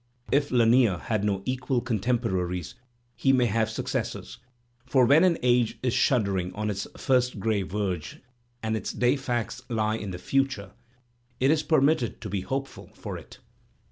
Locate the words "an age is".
5.23-5.93